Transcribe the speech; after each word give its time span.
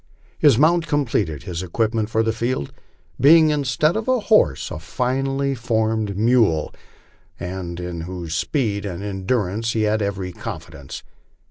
His 0.39 0.57
mount 0.57 0.87
completed 0.87 1.43
his 1.43 1.61
equipment 1.61 2.09
for 2.09 2.23
the 2.23 2.33
field, 2.33 2.73
being 3.19 3.51
instead 3.51 3.95
of 3.95 4.07
a 4.07 4.19
horse 4.19 4.71
a 4.71 4.79
finely 4.79 5.53
formed 5.53 6.17
mule, 6.17 6.73
in 7.39 7.77
whose 8.07 8.33
speed 8.33 8.83
and 8.83 9.03
endurance 9.03 9.73
he 9.73 9.83
had 9.83 10.01
every 10.01 10.31
confidence. 10.31 11.03